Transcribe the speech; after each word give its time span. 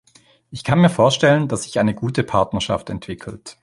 Ich 0.49 0.63
kann 0.63 0.79
mir 0.79 0.89
vorstellen, 0.89 1.47
dass 1.47 1.61
sich 1.61 1.77
eine 1.79 1.93
gute 1.93 2.23
Partnerschaft 2.23 2.89
entwickelt. 2.89 3.59